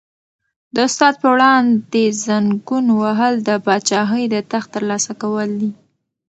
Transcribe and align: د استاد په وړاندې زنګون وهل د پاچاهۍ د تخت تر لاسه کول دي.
د 0.73 0.75
استاد 0.87 1.13
په 1.21 1.27
وړاندې 1.35 2.03
زنګون 2.25 2.85
وهل 3.01 3.33
د 3.47 3.49
پاچاهۍ 3.65 4.23
د 4.29 4.35
تخت 4.51 4.69
تر 4.75 4.83
لاسه 4.89 5.11
کول 5.21 5.49
دي. 5.61 5.71